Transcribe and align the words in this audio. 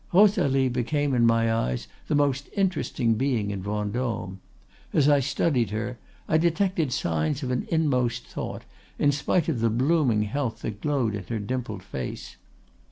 "Rosalie 0.11 0.67
became 0.67 1.13
in 1.13 1.27
my 1.27 1.53
eyes 1.53 1.87
the 2.07 2.15
most 2.15 2.49
interesting 2.55 3.13
being 3.13 3.51
in 3.51 3.61
Vendôme. 3.61 4.37
As 4.93 5.07
I 5.07 5.19
studied 5.19 5.69
her, 5.69 5.99
I 6.27 6.39
detected 6.39 6.91
signs 6.91 7.43
of 7.43 7.51
an 7.51 7.67
inmost 7.69 8.25
thought, 8.25 8.63
in 8.97 9.11
spite 9.11 9.47
of 9.47 9.59
the 9.59 9.69
blooming 9.69 10.23
health 10.23 10.63
that 10.63 10.81
glowed 10.81 11.13
in 11.13 11.25
her 11.25 11.37
dimpled 11.37 11.83
face. 11.83 12.35